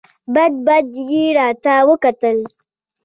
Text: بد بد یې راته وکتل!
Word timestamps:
بد 0.33 0.53
بد 0.65 0.85
یې 1.09 1.23
راته 1.37 1.73
وکتل! 1.89 2.37